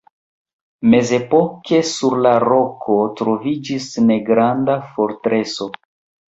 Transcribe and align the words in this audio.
Mezepoke 0.93 1.81
sur 1.89 2.15
la 2.27 2.31
roko 2.45 2.97
troviĝis 3.21 3.91
negranda 4.07 4.79
fortreso. 4.97 5.71